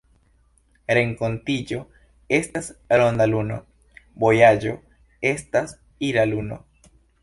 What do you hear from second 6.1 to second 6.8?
‘ira luno’.